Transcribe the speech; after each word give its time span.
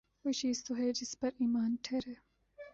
کوئی 0.21 0.33
چیز 0.33 0.63
تو 0.65 0.73
ہو 0.77 0.91
جس 0.91 1.11
پہ 1.19 1.27
ایمان 1.39 1.75
ٹھہرے۔ 1.83 2.13